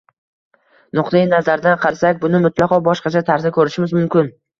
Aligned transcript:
nuqtai 0.99 1.19
nazaridan 1.33 1.77
qarasak, 1.83 2.17
buni 2.23 2.39
mutlaqo 2.45 2.79
boshqacha 2.87 3.23
tarzda 3.29 3.53
ko‘rishimiz 3.59 3.95
mumkin: 3.99 4.33